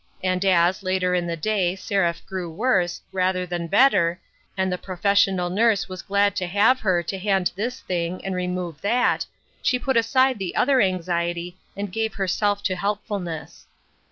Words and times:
And 0.23 0.43
as, 0.43 0.81
later 0.81 1.13
in 1.13 1.27
the 1.27 1.37
day, 1.37 1.75
Seraph 1.75 2.25
grew 2.25 2.49
worse, 2.49 3.01
rather 3.11 3.45
than 3.45 3.67
better, 3.67 4.19
and 4.57 4.71
the 4.71 4.77
professional 4.79 5.51
nurse 5.51 5.87
was 5.87 6.01
glad 6.01 6.35
to 6.37 6.47
have 6.47 6.79
her 6.79 7.03
to 7.03 7.19
hand 7.19 7.51
this 7.55 7.81
thing 7.81 8.19
and 8.25 8.33
remove 8.33 8.81
that, 8.81 9.27
she 9.61 9.77
put 9.77 9.97
aside 9.97 10.39
the 10.39 10.55
other 10.55 10.81
anxiety 10.81 11.55
and 11.77 11.91
gave 11.91 12.15
herself 12.15 12.63
to 12.63 12.75
helpfulness. 12.75 13.67